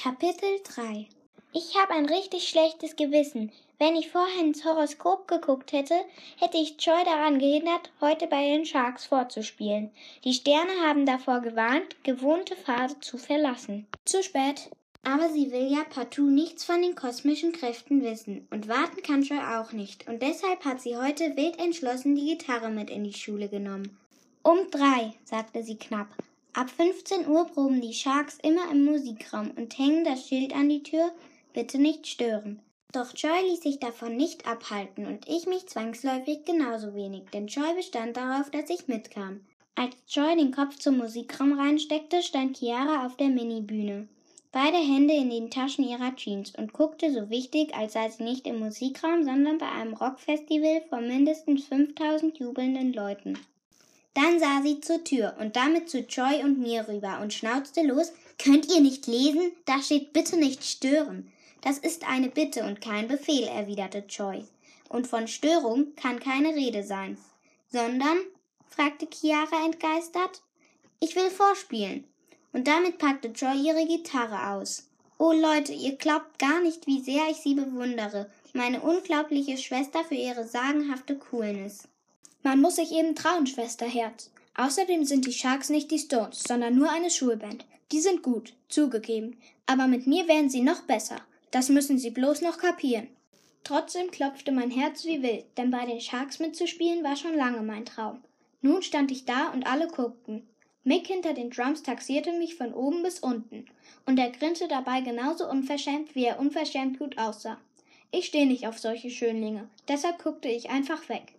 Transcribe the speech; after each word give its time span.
Kapitel 0.00 0.60
3 0.62 1.08
Ich 1.52 1.76
habe 1.76 1.94
ein 1.94 2.06
richtig 2.06 2.48
schlechtes 2.48 2.94
Gewissen. 2.94 3.50
Wenn 3.80 3.96
ich 3.96 4.12
vorher 4.12 4.44
ins 4.44 4.64
Horoskop 4.64 5.26
geguckt 5.26 5.72
hätte, 5.72 5.96
hätte 6.38 6.56
ich 6.56 6.76
Joy 6.78 7.02
daran 7.04 7.40
gehindert, 7.40 7.90
heute 8.00 8.28
bei 8.28 8.42
den 8.42 8.64
Sharks 8.64 9.06
vorzuspielen. 9.06 9.90
Die 10.22 10.34
Sterne 10.34 10.70
haben 10.86 11.04
davor 11.04 11.40
gewarnt, 11.40 11.96
gewohnte 12.04 12.54
Pfade 12.54 13.00
zu 13.00 13.18
verlassen. 13.18 13.88
Zu 14.04 14.22
spät. 14.22 14.70
Aber 15.02 15.30
sie 15.30 15.50
will 15.50 15.66
ja 15.66 15.82
partout 15.90 16.30
nichts 16.30 16.64
von 16.64 16.80
den 16.80 16.94
kosmischen 16.94 17.50
Kräften 17.50 18.00
wissen. 18.04 18.46
Und 18.52 18.68
warten 18.68 19.02
kann 19.02 19.22
Joy 19.22 19.40
auch 19.40 19.72
nicht. 19.72 20.06
Und 20.06 20.22
deshalb 20.22 20.64
hat 20.64 20.80
sie 20.80 20.96
heute 20.96 21.36
wild 21.36 21.58
entschlossen 21.58 22.14
die 22.14 22.36
Gitarre 22.36 22.70
mit 22.70 22.88
in 22.88 23.02
die 23.02 23.14
Schule 23.14 23.48
genommen. 23.48 23.98
Um 24.44 24.70
drei, 24.70 25.14
sagte 25.24 25.64
sie 25.64 25.76
knapp. 25.76 26.06
Ab 26.58 26.70
15 26.70 27.28
Uhr 27.28 27.44
proben 27.44 27.80
die 27.80 27.94
Sharks 27.94 28.36
immer 28.42 28.68
im 28.72 28.84
Musikraum 28.84 29.52
und 29.52 29.78
hängen 29.78 30.02
das 30.02 30.26
Schild 30.26 30.52
an 30.56 30.68
die 30.68 30.82
Tür, 30.82 31.12
bitte 31.52 31.78
nicht 31.78 32.08
stören. 32.08 32.58
Doch 32.92 33.14
Joy 33.14 33.48
ließ 33.48 33.60
sich 33.60 33.78
davon 33.78 34.16
nicht 34.16 34.44
abhalten 34.44 35.06
und 35.06 35.28
ich 35.28 35.46
mich 35.46 35.68
zwangsläufig 35.68 36.44
genauso 36.44 36.96
wenig, 36.96 37.30
denn 37.32 37.46
Joy 37.46 37.74
bestand 37.76 38.16
darauf, 38.16 38.50
dass 38.50 38.70
ich 38.70 38.88
mitkam. 38.88 39.42
Als 39.76 39.94
Joy 40.08 40.34
den 40.34 40.50
Kopf 40.50 40.76
zum 40.78 40.98
Musikraum 40.98 41.56
reinsteckte, 41.56 42.24
stand 42.24 42.56
Chiara 42.56 43.06
auf 43.06 43.16
der 43.16 43.28
Minibühne. 43.28 44.08
Beide 44.50 44.78
Hände 44.78 45.14
in 45.14 45.30
den 45.30 45.52
Taschen 45.52 45.88
ihrer 45.88 46.16
Jeans 46.16 46.56
und 46.56 46.72
guckte 46.72 47.12
so 47.12 47.30
wichtig, 47.30 47.72
als 47.76 47.92
sei 47.92 48.08
sie 48.10 48.24
nicht 48.24 48.48
im 48.48 48.58
Musikraum, 48.58 49.22
sondern 49.22 49.58
bei 49.58 49.70
einem 49.70 49.94
Rockfestival 49.94 50.82
vor 50.88 51.02
mindestens 51.02 51.66
5000 51.66 52.36
jubelnden 52.36 52.92
Leuten. 52.92 53.38
Dann 54.14 54.40
sah 54.40 54.62
sie 54.62 54.80
zur 54.80 55.04
Tür 55.04 55.36
und 55.38 55.56
damit 55.56 55.88
zu 55.88 56.00
Joy 56.00 56.42
und 56.42 56.58
mir 56.58 56.88
rüber 56.88 57.20
und 57.20 57.32
schnauzte 57.32 57.82
los, 57.82 58.12
Könnt 58.38 58.72
ihr 58.72 58.80
nicht 58.80 59.06
lesen? 59.08 59.52
Da 59.64 59.82
steht 59.82 60.12
bitte 60.12 60.36
nicht 60.36 60.64
stören. 60.64 61.30
Das 61.60 61.78
ist 61.78 62.08
eine 62.08 62.28
Bitte 62.28 62.62
und 62.64 62.80
kein 62.80 63.08
Befehl, 63.08 63.44
erwiderte 63.48 64.04
Joy. 64.08 64.44
Und 64.88 65.08
von 65.08 65.26
Störung 65.26 65.94
kann 65.96 66.20
keine 66.20 66.54
Rede 66.54 66.84
sein. 66.84 67.18
Sondern? 67.70 68.18
fragte 68.68 69.08
Chiara 69.12 69.64
entgeistert. 69.64 70.40
Ich 71.00 71.16
will 71.16 71.30
vorspielen. 71.30 72.04
Und 72.52 72.68
damit 72.68 72.98
packte 72.98 73.28
Joy 73.28 73.60
ihre 73.60 73.86
Gitarre 73.86 74.52
aus. 74.52 74.88
Oh 75.18 75.32
Leute, 75.32 75.72
ihr 75.72 75.96
glaubt 75.96 76.38
gar 76.38 76.60
nicht, 76.60 76.86
wie 76.86 77.02
sehr 77.02 77.28
ich 77.28 77.38
sie 77.38 77.54
bewundere. 77.54 78.30
Meine 78.52 78.80
unglaubliche 78.80 79.58
Schwester 79.58 80.04
für 80.04 80.14
ihre 80.14 80.46
sagenhafte 80.46 81.16
Coolness. 81.16 81.88
Man 82.42 82.60
muss 82.60 82.76
sich 82.76 82.92
eben 82.92 83.14
trauen, 83.14 83.46
Schwesterherz. 83.46 84.30
Außerdem 84.56 85.04
sind 85.04 85.26
die 85.26 85.32
Sharks 85.32 85.68
nicht 85.68 85.90
die 85.90 85.98
Stones, 85.98 86.42
sondern 86.42 86.74
nur 86.74 86.90
eine 86.90 87.10
Schulband. 87.10 87.64
Die 87.92 88.00
sind 88.00 88.22
gut, 88.22 88.54
zugegeben. 88.68 89.36
Aber 89.66 89.86
mit 89.86 90.06
mir 90.06 90.28
wären 90.28 90.48
sie 90.48 90.62
noch 90.62 90.82
besser. 90.82 91.20
Das 91.50 91.68
müssen 91.68 91.98
Sie 91.98 92.10
bloß 92.10 92.42
noch 92.42 92.58
kapieren. 92.58 93.08
Trotzdem 93.64 94.10
klopfte 94.10 94.52
mein 94.52 94.70
Herz 94.70 95.04
wie 95.04 95.22
wild, 95.22 95.44
denn 95.56 95.70
bei 95.70 95.84
den 95.86 96.00
Sharks 96.00 96.38
mitzuspielen 96.38 97.04
war 97.04 97.16
schon 97.16 97.34
lange 97.34 97.62
mein 97.62 97.84
Traum. 97.84 98.22
Nun 98.60 98.82
stand 98.82 99.10
ich 99.10 99.24
da 99.24 99.50
und 99.50 99.66
alle 99.66 99.88
guckten. 99.88 100.46
Mick 100.84 101.06
hinter 101.06 101.34
den 101.34 101.50
Drums 101.50 101.82
taxierte 101.82 102.32
mich 102.32 102.54
von 102.54 102.72
oben 102.72 103.02
bis 103.02 103.20
unten, 103.20 103.66
und 104.06 104.18
er 104.18 104.30
grinste 104.30 104.68
dabei 104.68 105.02
genauso 105.02 105.48
unverschämt, 105.48 106.14
wie 106.14 106.24
er 106.24 106.40
unverschämt 106.40 106.98
gut 106.98 107.18
aussah. 107.18 107.58
Ich 108.10 108.26
stehe 108.26 108.46
nicht 108.46 108.66
auf 108.66 108.78
solche 108.78 109.10
Schönlinge, 109.10 109.68
deshalb 109.86 110.22
guckte 110.22 110.48
ich 110.48 110.70
einfach 110.70 111.08
weg. 111.10 111.34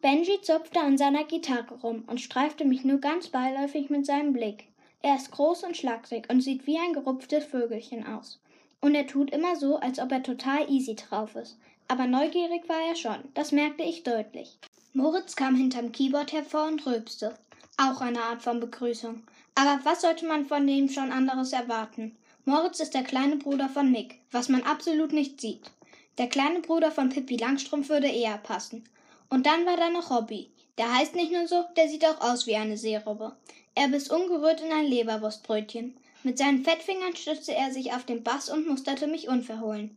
Benji 0.00 0.40
zupfte 0.42 0.80
an 0.80 0.96
seiner 0.96 1.24
Gitarre 1.24 1.74
rum 1.82 2.04
und 2.06 2.20
streifte 2.20 2.64
mich 2.64 2.84
nur 2.84 2.98
ganz 2.98 3.28
beiläufig 3.28 3.90
mit 3.90 4.06
seinem 4.06 4.32
Blick. 4.32 4.68
Er 5.02 5.16
ist 5.16 5.32
groß 5.32 5.64
und 5.64 5.76
schlaksig 5.76 6.28
und 6.30 6.40
sieht 6.40 6.66
wie 6.66 6.78
ein 6.78 6.92
gerupftes 6.92 7.44
Vögelchen 7.44 8.06
aus. 8.06 8.40
Und 8.80 8.94
er 8.94 9.08
tut 9.08 9.30
immer 9.30 9.56
so, 9.56 9.76
als 9.76 9.98
ob 9.98 10.12
er 10.12 10.22
total 10.22 10.70
easy 10.70 10.94
drauf 10.94 11.34
ist. 11.34 11.58
Aber 11.88 12.06
neugierig 12.06 12.68
war 12.68 12.80
er 12.88 12.94
schon, 12.94 13.24
das 13.34 13.50
merkte 13.50 13.82
ich 13.82 14.04
deutlich. 14.04 14.58
Moritz 14.92 15.34
kam 15.34 15.56
hinterm 15.56 15.90
Keyboard 15.90 16.32
hervor 16.32 16.68
und 16.68 16.86
rülpste. 16.86 17.34
Auch 17.76 18.00
eine 18.00 18.22
Art 18.22 18.42
von 18.42 18.60
Begrüßung. 18.60 19.22
Aber 19.56 19.80
was 19.84 20.02
sollte 20.02 20.26
man 20.26 20.46
von 20.46 20.66
dem 20.66 20.88
schon 20.88 21.10
anderes 21.10 21.52
erwarten? 21.52 22.16
Moritz 22.44 22.78
ist 22.78 22.94
der 22.94 23.02
kleine 23.02 23.36
Bruder 23.36 23.68
von 23.68 23.90
Mick, 23.90 24.20
was 24.30 24.48
man 24.48 24.62
absolut 24.62 25.12
nicht 25.12 25.40
sieht. 25.40 25.72
Der 26.18 26.28
kleine 26.28 26.60
Bruder 26.60 26.90
von 26.90 27.08
Pippi 27.08 27.36
Langstrumpf 27.36 27.88
würde 27.88 28.08
eher 28.08 28.38
passen. 28.38 28.84
Und 29.30 29.46
dann 29.46 29.66
war 29.66 29.76
da 29.76 29.90
noch 29.90 30.10
Robby. 30.10 30.50
Der 30.78 30.94
heißt 30.94 31.14
nicht 31.14 31.32
nur 31.32 31.46
so, 31.48 31.64
der 31.76 31.88
sieht 31.88 32.06
auch 32.06 32.20
aus 32.20 32.46
wie 32.46 32.56
eine 32.56 32.76
Seerobbe. 32.76 33.36
Er 33.74 33.88
biss 33.88 34.08
ungerührt 34.08 34.60
in 34.60 34.72
ein 34.72 34.86
Leberwurstbrötchen. 34.86 35.96
Mit 36.22 36.38
seinen 36.38 36.64
Fettfingern 36.64 37.14
stützte 37.14 37.54
er 37.54 37.72
sich 37.72 37.92
auf 37.92 38.04
den 38.04 38.22
Bass 38.24 38.48
und 38.48 38.66
musterte 38.66 39.06
mich 39.06 39.28
unverhohlen. 39.28 39.96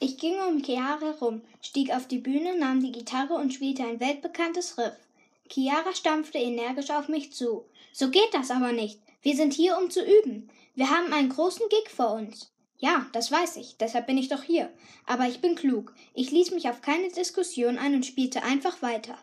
Ich 0.00 0.18
ging 0.18 0.34
um 0.48 0.62
Chiara 0.62 1.00
herum, 1.00 1.42
stieg 1.60 1.94
auf 1.94 2.08
die 2.08 2.18
Bühne, 2.18 2.58
nahm 2.58 2.82
die 2.82 2.92
Gitarre 2.92 3.34
und 3.34 3.54
spielte 3.54 3.84
ein 3.84 4.00
weltbekanntes 4.00 4.76
Riff. 4.76 4.96
Chiara 5.48 5.94
stampfte 5.94 6.38
energisch 6.38 6.90
auf 6.90 7.08
mich 7.08 7.32
zu. 7.32 7.64
So 7.92 8.10
geht 8.10 8.32
das 8.32 8.50
aber 8.50 8.72
nicht. 8.72 9.00
Wir 9.22 9.36
sind 9.36 9.52
hier, 9.52 9.78
um 9.78 9.90
zu 9.90 10.02
üben. 10.02 10.50
Wir 10.74 10.90
haben 10.90 11.12
einen 11.12 11.28
großen 11.28 11.68
Gig 11.68 11.88
vor 11.88 12.14
uns. 12.14 12.50
Ja, 12.82 13.06
das 13.12 13.30
weiß 13.30 13.58
ich, 13.58 13.76
deshalb 13.78 14.08
bin 14.08 14.18
ich 14.18 14.28
doch 14.28 14.42
hier. 14.42 14.68
Aber 15.06 15.28
ich 15.28 15.40
bin 15.40 15.54
klug. 15.54 15.94
Ich 16.14 16.32
ließ 16.32 16.50
mich 16.50 16.68
auf 16.68 16.82
keine 16.82 17.08
Diskussion 17.10 17.78
ein 17.78 17.94
und 17.94 18.04
spielte 18.04 18.42
einfach 18.42 18.82
weiter. 18.82 19.16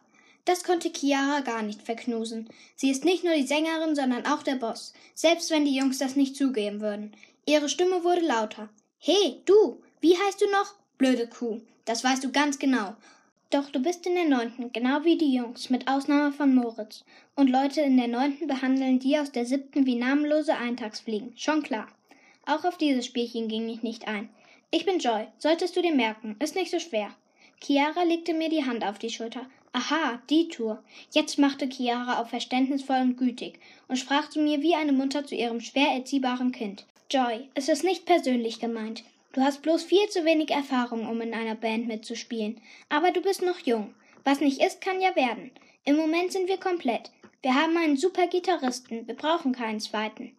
Das 0.46 0.64
konnte 0.64 0.94
Chiara 0.96 1.42
gar 1.42 1.62
nicht 1.62 1.82
verknusen. 1.82 2.50
Sie 2.78 2.90
ist 2.90 3.04
nicht 3.04 3.26
nur 3.26 3.34
die 3.34 3.46
Sängerin, 3.46 3.96
sondern 3.96 4.26
auch 4.26 4.44
der 4.44 4.56
Boss, 4.56 4.94
selbst 5.14 5.52
wenn 5.52 5.66
die 5.66 5.76
Jungs 5.76 5.98
das 5.98 6.16
nicht 6.16 6.38
zugeben 6.38 6.80
würden. 6.80 7.12
Ihre 7.46 7.68
Stimme 7.68 8.06
wurde 8.06 8.22
lauter. 8.22 8.70
Hey, 8.98 9.42
du, 9.44 9.84
wie 10.00 10.16
heißt 10.16 10.40
du 10.40 10.50
noch? 10.52 10.76
Blöde 10.98 11.28
Kuh. 11.28 11.60
Das 11.84 12.02
weißt 12.02 12.24
du 12.24 12.32
ganz 12.32 12.60
genau. 12.60 12.96
Doch 13.50 13.70
du 13.72 13.82
bist 13.82 14.08
in 14.08 14.16
der 14.16 14.30
neunten, 14.30 14.72
genau 14.72 15.04
wie 15.04 15.18
die 15.18 15.34
Jungs, 15.36 15.70
mit 15.70 15.90
Ausnahme 15.90 16.32
von 16.32 16.56
Moritz. 16.56 17.04
Und 17.36 17.50
Leute 17.50 17.82
in 17.82 17.98
der 17.98 18.08
neunten 18.08 18.48
behandeln 18.48 19.00
die 19.00 19.20
aus 19.20 19.34
der 19.34 19.46
siebten 19.46 19.86
wie 19.86 19.96
namenlose 19.96 20.56
Eintagsfliegen. 20.56 21.34
Schon 21.36 21.62
klar. 21.62 21.90
Auch 22.46 22.66
auf 22.66 22.78
dieses 22.78 23.06
Spielchen 23.06 23.48
ging 23.48 23.70
ich 23.70 23.84
nicht 23.84 24.08
ein. 24.08 24.30
Ich 24.72 24.86
bin 24.86 25.00
Joy, 25.00 25.28
solltest 25.38 25.76
du 25.76 25.82
dir 25.82 25.94
merken, 25.94 26.36
ist 26.40 26.56
nicht 26.56 26.72
so 26.72 26.80
schwer. 26.80 27.16
Chiara 27.62 28.04
legte 28.04 28.34
mir 28.34 28.50
die 28.50 28.66
Hand 28.66 28.86
auf 28.86 29.00
die 29.00 29.10
Schulter. 29.10 29.46
Aha, 29.74 30.22
die 30.30 30.48
Tour. 30.48 30.84
Jetzt 31.12 31.38
machte 31.38 31.68
Chiara 31.68 32.20
auf 32.20 32.30
verständnisvoll 32.30 33.02
und 33.02 33.18
gütig 33.18 33.60
und 33.88 33.98
sprach 33.98 34.30
zu 34.30 34.40
mir 34.40 34.62
wie 34.62 34.76
eine 34.76 34.92
Mutter 34.92 35.26
zu 35.26 35.36
ihrem 35.36 35.60
schwer 35.60 35.90
erziehbaren 35.90 36.52
Kind. 36.52 36.86
Joy, 37.12 37.50
es 37.54 37.70
ist 37.70 37.84
nicht 37.84 38.06
persönlich 38.06 38.60
gemeint. 38.60 39.04
Du 39.34 39.42
hast 39.42 39.62
bloß 39.62 39.84
viel 39.84 40.08
zu 40.10 40.26
wenig 40.26 40.50
Erfahrung, 40.50 41.08
um 41.08 41.22
in 41.22 41.34
einer 41.34 41.56
Band 41.56 41.88
mitzuspielen. 41.88 42.60
Aber 42.90 43.12
du 43.12 43.22
bist 43.22 43.42
noch 43.42 43.60
jung. 43.60 43.94
Was 44.24 44.40
nicht 44.40 44.62
ist, 44.62 44.82
kann 44.82 45.02
ja 45.02 45.16
werden. 45.16 45.52
Im 45.86 45.96
Moment 45.96 46.32
sind 46.32 46.48
wir 46.48 46.58
komplett. 46.58 47.12
Wir 47.42 47.56
haben 47.56 47.78
einen 47.78 47.98
super 47.98 48.28
Gitarristen. 48.28 49.08
Wir 49.08 49.16
brauchen 49.16 49.54
keinen 49.54 49.80
zweiten. 49.80 50.36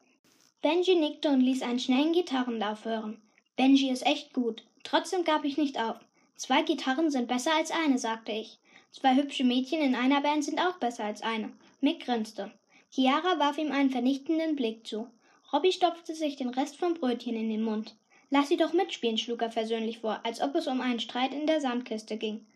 Benji 0.63 0.95
nickte 0.95 1.31
und 1.31 1.41
ließ 1.41 1.63
einen 1.63 1.79
schnellen 1.79 2.13
Gitarrenlauf 2.13 2.85
hören. 2.85 3.23
Benji 3.57 3.89
ist 3.89 4.05
echt 4.05 4.35
gut. 4.35 4.63
Trotzdem 4.83 5.25
gab 5.25 5.45
ich 5.45 5.57
nicht 5.57 5.81
auf. 5.81 5.97
Zwei 6.37 6.61
Gitarren 6.61 7.11
sind 7.11 7.29
besser 7.29 7.55
als 7.55 7.71
eine, 7.71 7.97
sagte 7.97 8.33
ich. 8.33 8.59
Zwei 8.91 9.15
hübsche 9.15 9.43
Mädchen 9.45 9.81
in 9.81 9.95
einer 9.95 10.21
Band 10.21 10.45
sind 10.45 10.61
auch 10.61 10.77
besser 10.79 11.05
als 11.05 11.23
eine. 11.23 11.51
Mick 11.81 12.05
grinste. 12.05 12.51
Chiara 12.91 13.39
warf 13.39 13.57
ihm 13.57 13.73
einen 13.73 13.89
vernichtenden 13.89 14.55
Blick 14.55 14.87
zu. 14.87 15.07
Robby 15.51 15.73
stopfte 15.73 16.15
sich 16.15 16.37
den 16.37 16.51
Rest 16.51 16.77
vom 16.77 16.93
Brötchen 16.93 17.37
in 17.37 17.49
den 17.49 17.63
Mund. 17.63 17.97
Lass 18.29 18.49
sie 18.49 18.59
doch 18.59 18.75
mitspielen, 18.75 19.17
schlug 19.17 19.41
er 19.41 19.51
versöhnlich 19.51 20.01
vor, 20.01 20.21
als 20.25 20.43
ob 20.43 20.55
es 20.57 20.67
um 20.67 20.83
einen 20.83 21.01
Streit 21.01 21.33
in 21.33 21.47
der 21.47 21.63
Sandkiste 21.63 22.19
ging. 22.19 22.47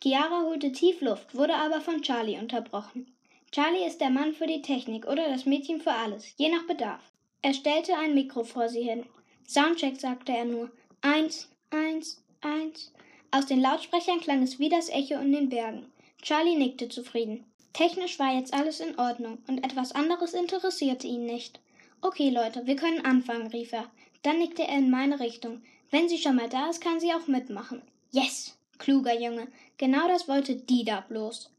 Chiara 0.00 0.42
holte 0.42 0.70
tief 0.70 1.00
Luft, 1.00 1.34
wurde 1.34 1.56
aber 1.56 1.80
von 1.80 2.02
Charlie 2.02 2.38
unterbrochen. 2.38 3.12
Charlie 3.50 3.84
ist 3.84 4.00
der 4.00 4.10
Mann 4.10 4.34
für 4.34 4.46
die 4.46 4.62
Technik 4.62 5.08
oder 5.08 5.28
das 5.28 5.46
Mädchen 5.46 5.80
für 5.80 5.92
alles, 5.92 6.32
je 6.36 6.48
nach 6.48 6.66
Bedarf. 6.68 7.09
Er 7.42 7.54
stellte 7.54 7.96
ein 7.96 8.14
Mikro 8.14 8.44
vor 8.44 8.68
sie 8.68 8.82
hin. 8.82 9.04
Soundcheck, 9.46 9.98
sagte 10.00 10.32
er 10.32 10.44
nur. 10.44 10.70
Eins, 11.00 11.48
eins, 11.70 12.22
eins. 12.40 12.92
Aus 13.30 13.46
den 13.46 13.60
Lautsprechern 13.60 14.20
klang 14.20 14.42
es 14.42 14.58
wie 14.58 14.68
das 14.68 14.88
Echo 14.88 15.14
in 15.14 15.32
den 15.32 15.48
Bergen. 15.48 15.90
Charlie 16.22 16.56
nickte 16.56 16.88
zufrieden. 16.88 17.44
Technisch 17.72 18.18
war 18.18 18.34
jetzt 18.34 18.52
alles 18.52 18.80
in 18.80 18.98
Ordnung 18.98 19.38
und 19.46 19.64
etwas 19.64 19.92
anderes 19.92 20.34
interessierte 20.34 21.06
ihn 21.06 21.24
nicht. 21.24 21.60
Okay, 22.02 22.30
Leute, 22.30 22.66
wir 22.66 22.76
können 22.76 23.04
anfangen, 23.04 23.46
rief 23.46 23.72
er. 23.72 23.90
Dann 24.22 24.38
nickte 24.38 24.62
er 24.62 24.76
in 24.76 24.90
meine 24.90 25.20
Richtung. 25.20 25.62
Wenn 25.90 26.08
sie 26.08 26.18
schon 26.18 26.36
mal 26.36 26.48
da 26.48 26.68
ist, 26.68 26.80
kann 26.80 27.00
sie 27.00 27.12
auch 27.12 27.26
mitmachen. 27.26 27.82
Yes! 28.10 28.56
Kluger 28.78 29.18
Junge. 29.18 29.46
Genau 29.76 30.08
das 30.08 30.26
wollte 30.26 30.56
die 30.56 30.84
da 30.84 31.02
bloß. 31.02 31.50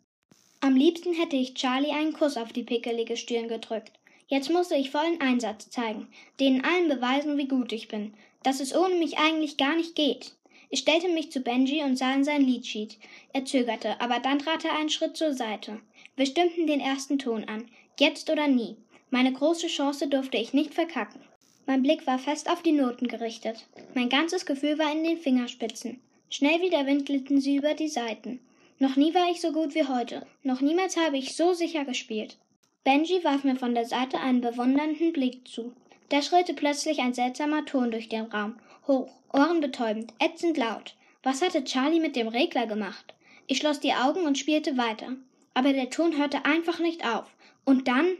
Am 0.59 0.75
liebsten 0.75 1.13
hätte 1.13 1.35
ich 1.35 1.53
Charlie 1.53 1.91
einen 1.91 2.13
Kuss 2.13 2.35
auf 2.35 2.51
die 2.51 2.63
pickelige 2.63 3.15
Stirn 3.15 3.47
gedrückt. 3.47 3.91
Jetzt 4.31 4.49
musste 4.49 4.75
ich 4.75 4.91
vollen 4.91 5.19
Einsatz 5.19 5.69
zeigen, 5.69 6.07
denen 6.39 6.63
allen 6.63 6.87
beweisen, 6.87 7.37
wie 7.37 7.49
gut 7.49 7.73
ich 7.73 7.89
bin, 7.89 8.13
dass 8.43 8.61
es 8.61 8.73
ohne 8.73 8.95
mich 8.95 9.17
eigentlich 9.17 9.57
gar 9.57 9.75
nicht 9.75 9.93
geht. 9.93 10.35
Ich 10.69 10.79
stellte 10.79 11.09
mich 11.09 11.33
zu 11.33 11.41
Benji 11.41 11.83
und 11.83 11.97
sah 11.97 12.13
in 12.13 12.23
sein 12.23 12.41
Liedsheet. 12.41 12.97
Er 13.33 13.43
zögerte, 13.43 13.99
aber 13.99 14.19
dann 14.19 14.39
trat 14.39 14.63
er 14.63 14.77
einen 14.77 14.87
Schritt 14.87 15.17
zur 15.17 15.33
Seite. 15.33 15.81
Wir 16.15 16.25
stimmten 16.25 16.65
den 16.65 16.79
ersten 16.79 17.19
Ton 17.19 17.43
an. 17.43 17.69
Jetzt 17.99 18.29
oder 18.29 18.47
nie. 18.47 18.77
Meine 19.09 19.33
große 19.33 19.67
Chance 19.67 20.07
durfte 20.07 20.37
ich 20.37 20.53
nicht 20.53 20.73
verkacken. 20.73 21.19
Mein 21.65 21.83
Blick 21.83 22.07
war 22.07 22.17
fest 22.17 22.49
auf 22.49 22.61
die 22.61 22.71
Noten 22.71 23.09
gerichtet. 23.09 23.67
Mein 23.95 24.07
ganzes 24.07 24.45
Gefühl 24.45 24.79
war 24.79 24.93
in 24.93 25.03
den 25.03 25.17
Fingerspitzen. 25.17 25.99
Schnell 26.29 26.61
wie 26.61 26.69
der 26.69 26.85
Wind 26.85 27.05
glitten 27.05 27.41
sie 27.41 27.57
über 27.57 27.73
die 27.73 27.89
Saiten. 27.89 28.39
Noch 28.79 28.95
nie 28.95 29.13
war 29.13 29.29
ich 29.29 29.41
so 29.41 29.51
gut 29.51 29.75
wie 29.75 29.89
heute. 29.89 30.25
Noch 30.41 30.61
niemals 30.61 30.95
habe 30.95 31.17
ich 31.17 31.35
so 31.35 31.51
sicher 31.51 31.83
gespielt. 31.83 32.37
Benji 32.83 33.23
warf 33.23 33.43
mir 33.43 33.55
von 33.55 33.75
der 33.75 33.85
Seite 33.85 34.19
einen 34.19 34.41
bewundernden 34.41 35.13
Blick 35.13 35.47
zu. 35.47 35.71
Da 36.09 36.21
schrillte 36.21 36.55
plötzlich 36.55 36.99
ein 36.99 37.13
seltsamer 37.13 37.63
Ton 37.65 37.91
durch 37.91 38.09
den 38.09 38.25
Raum. 38.25 38.55
Hoch, 38.87 39.11
ohrenbetäubend, 39.31 40.13
ätzend 40.19 40.57
laut. 40.57 40.95
Was 41.21 41.43
hatte 41.43 41.63
Charlie 41.63 41.99
mit 41.99 42.15
dem 42.15 42.27
Regler 42.27 42.65
gemacht? 42.65 43.13
Ich 43.45 43.59
schloss 43.59 43.79
die 43.79 43.93
Augen 43.93 44.25
und 44.25 44.39
spielte 44.39 44.77
weiter. 44.77 45.15
Aber 45.53 45.73
der 45.73 45.91
Ton 45.91 46.17
hörte 46.17 46.45
einfach 46.45 46.79
nicht 46.79 47.05
auf. 47.05 47.25
Und 47.65 47.87
dann. 47.87 48.17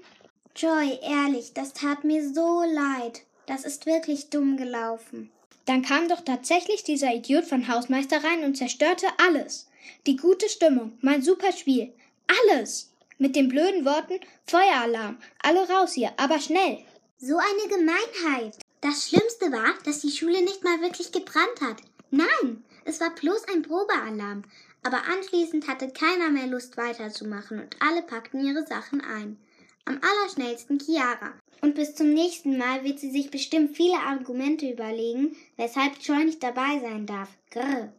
Joy, 0.56 1.00
ehrlich, 1.02 1.54
das 1.54 1.74
tat 1.74 2.04
mir 2.04 2.28
so 2.32 2.62
leid. 2.62 3.24
Das 3.48 3.66
ist 3.66 3.88
wirklich 3.88 4.30
dumm 4.30 4.58
gelaufen. 4.58 5.32
Dann 5.66 5.82
kam 5.82 6.08
doch 6.08 6.22
tatsächlich 6.22 6.84
dieser 6.84 7.14
Idiot 7.16 7.46
von 7.46 7.68
Hausmeister 7.68 8.24
rein 8.24 8.44
und 8.44 8.58
zerstörte 8.58 9.08
alles. 9.18 9.70
Die 10.06 10.18
gute 10.18 10.50
Stimmung, 10.50 10.94
mein 11.02 11.24
super 11.24 11.52
Spiel. 11.52 11.94
Alles. 12.28 12.91
Mit 13.22 13.36
den 13.36 13.50
blöden 13.50 13.86
Worten 13.86 14.20
Feueralarm. 14.48 15.20
Alle 15.44 15.70
raus 15.70 15.94
hier, 15.94 16.12
aber 16.18 16.40
schnell. 16.40 16.80
So 17.20 17.38
eine 17.38 17.70
Gemeinheit. 17.70 18.58
Das 18.82 19.08
Schlimmste 19.08 19.52
war, 19.52 19.76
dass 19.86 20.02
die 20.02 20.10
Schule 20.10 20.42
nicht 20.42 20.64
mal 20.64 20.82
wirklich 20.82 21.12
gebrannt 21.12 21.62
hat. 21.62 21.78
Nein, 22.10 22.64
es 22.84 23.00
war 23.00 23.14
bloß 23.14 23.48
ein 23.50 23.62
Probealarm. 23.62 24.42
Aber 24.82 25.04
anschließend 25.08 25.68
hatte 25.68 25.92
keiner 25.92 26.32
mehr 26.32 26.48
Lust 26.48 26.78
weiterzumachen 26.78 27.60
und 27.60 27.76
alle 27.80 28.02
packten 28.02 28.44
ihre 28.44 28.66
Sachen 28.66 29.02
ein. 29.02 29.38
Am 29.86 30.02
allerschnellsten 30.02 30.80
Chiara. 30.80 31.34
Und 31.62 31.76
bis 31.76 31.94
zum 31.94 32.16
nächsten 32.16 32.58
Mal 32.58 32.84
wird 32.84 33.00
sie 33.00 33.12
sich 33.12 33.30
bestimmt 33.30 33.78
viele 33.78 34.00
Argumente 34.00 34.68
überlegen, 34.68 35.36
weshalb 35.58 35.94
Joy 36.02 36.26
nicht 36.26 36.42
dabei 36.42 36.80
sein 36.82 37.06
darf. 37.06 37.30
Grrr. 37.52 37.94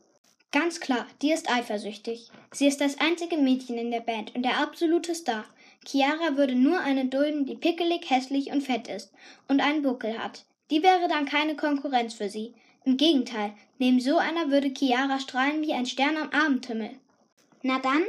Ganz 0.52 0.80
klar, 0.80 1.06
die 1.22 1.32
ist 1.32 1.50
eifersüchtig. 1.50 2.30
Sie 2.52 2.66
ist 2.66 2.82
das 2.82 3.00
einzige 3.00 3.38
Mädchen 3.38 3.78
in 3.78 3.90
der 3.90 4.00
Band 4.00 4.34
und 4.34 4.42
der 4.42 4.58
absolute 4.58 5.14
Star. 5.14 5.46
Chiara 5.86 6.36
würde 6.36 6.54
nur 6.54 6.78
eine 6.78 7.06
dulden, 7.06 7.46
die 7.46 7.56
pickelig, 7.56 8.10
hässlich 8.10 8.52
und 8.52 8.60
fett 8.60 8.86
ist 8.86 9.12
und 9.48 9.60
einen 9.60 9.82
Buckel 9.82 10.18
hat. 10.18 10.44
Die 10.70 10.82
wäre 10.82 11.08
dann 11.08 11.24
keine 11.24 11.56
Konkurrenz 11.56 12.12
für 12.12 12.28
sie. 12.28 12.54
Im 12.84 12.98
Gegenteil, 12.98 13.54
neben 13.78 13.98
so 13.98 14.18
einer 14.18 14.50
würde 14.50 14.72
Chiara 14.76 15.20
strahlen 15.20 15.62
wie 15.62 15.72
ein 15.72 15.86
Stern 15.86 16.18
am 16.18 16.30
Abendhimmel. 16.30 16.90
Na 17.62 17.78
dann, 17.78 18.04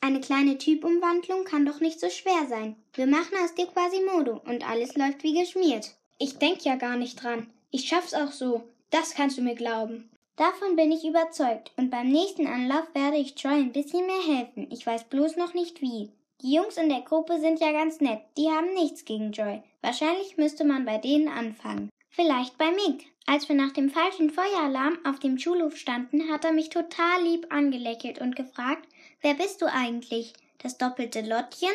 eine 0.00 0.20
kleine 0.20 0.58
Typumwandlung 0.58 1.44
kann 1.44 1.64
doch 1.64 1.80
nicht 1.80 2.00
so 2.00 2.10
schwer 2.10 2.46
sein. 2.48 2.74
Wir 2.94 3.06
machen 3.06 3.36
aus 3.42 3.54
dir 3.54 3.66
Quasimodo 3.66 4.42
und 4.44 4.68
alles 4.68 4.96
läuft 4.96 5.22
wie 5.22 5.38
geschmiert. 5.38 5.92
Ich 6.18 6.38
denk 6.38 6.64
ja 6.64 6.74
gar 6.74 6.96
nicht 6.96 7.22
dran. 7.22 7.50
Ich 7.70 7.88
schaff's 7.88 8.14
auch 8.14 8.32
so. 8.32 8.64
Das 8.90 9.14
kannst 9.14 9.38
du 9.38 9.42
mir 9.42 9.54
glauben. 9.54 10.10
Davon 10.36 10.74
bin 10.74 10.90
ich 10.90 11.04
überzeugt 11.04 11.70
und 11.76 11.90
beim 11.90 12.08
nächsten 12.08 12.48
Anlauf 12.48 12.92
werde 12.92 13.18
ich 13.18 13.36
Troy 13.36 13.52
ein 13.52 13.72
bisschen 13.72 14.04
mehr 14.06 14.36
helfen. 14.36 14.66
Ich 14.70 14.84
weiß 14.84 15.04
bloß 15.04 15.36
noch 15.36 15.54
nicht 15.54 15.80
wie. 15.80 16.10
Die 16.42 16.52
Jungs 16.52 16.76
in 16.76 16.88
der 16.88 17.02
Gruppe 17.02 17.38
sind 17.38 17.60
ja 17.60 17.70
ganz 17.70 18.00
nett. 18.00 18.20
Die 18.36 18.50
haben 18.50 18.74
nichts 18.74 19.04
gegen 19.04 19.30
Joy. 19.30 19.62
Wahrscheinlich 19.80 20.36
müsste 20.36 20.64
man 20.64 20.84
bei 20.84 20.98
denen 20.98 21.28
anfangen. 21.28 21.88
Vielleicht 22.10 22.58
bei 22.58 22.70
Mick. 22.72 23.06
Als 23.26 23.48
wir 23.48 23.56
nach 23.56 23.72
dem 23.72 23.90
falschen 23.90 24.28
Feueralarm 24.28 24.98
auf 25.04 25.20
dem 25.20 25.38
Schulhof 25.38 25.76
standen, 25.76 26.30
hat 26.30 26.44
er 26.44 26.52
mich 26.52 26.68
total 26.68 27.22
lieb 27.22 27.46
angelächelt 27.50 28.20
und 28.20 28.36
gefragt, 28.36 28.86
wer 29.22 29.34
bist 29.34 29.62
du 29.62 29.66
eigentlich? 29.66 30.34
Das 30.58 30.76
doppelte 30.76 31.20
Lottchen? 31.20 31.70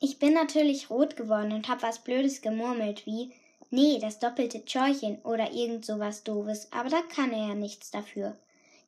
Ich 0.00 0.18
bin 0.18 0.34
natürlich 0.34 0.88
rot 0.88 1.16
geworden 1.16 1.52
und 1.52 1.68
hab 1.68 1.82
was 1.82 2.04
Blödes 2.04 2.42
gemurmelt 2.42 3.06
wie, 3.06 3.32
nee, 3.76 3.98
das 4.00 4.18
doppelte 4.18 4.62
Scheuchen 4.66 5.18
oder 5.22 5.52
irgend 5.52 5.84
sowas 5.84 6.24
Doofes, 6.24 6.72
aber 6.72 6.88
da 6.88 7.02
kann 7.02 7.30
er 7.32 7.48
ja 7.48 7.54
nichts 7.54 7.90
dafür. 7.90 8.36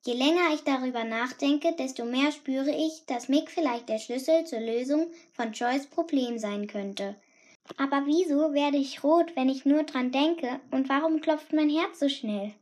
Je 0.05 0.15
länger 0.15 0.55
ich 0.55 0.65
darüber 0.65 1.05
nachdenke, 1.05 1.75
desto 1.75 2.05
mehr 2.05 2.33
spüre 2.33 2.71
ich, 2.71 3.05
dass 3.07 3.29
Mick 3.29 3.51
vielleicht 3.51 3.89
der 3.91 3.99
Schlüssel 3.99 4.47
zur 4.47 4.61
Lösung 4.61 5.09
von 5.33 5.53
Joys 5.53 5.87
Problem 5.87 6.39
sein 6.39 6.67
könnte. 6.67 7.17
Aber 7.77 8.07
wieso 8.07 8.55
werde 8.55 8.79
ich 8.79 9.05
rot, 9.05 9.37
wenn 9.37 9.51
ich 9.51 9.67
nur 9.67 9.83
dran 9.83 10.11
denke, 10.11 10.59
und 10.71 10.89
warum 10.89 11.21
klopft 11.21 11.53
mein 11.53 11.69
Herz 11.69 12.01
so 12.01 12.09
schnell? 12.09 12.55